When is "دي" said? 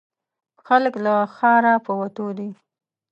2.37-2.49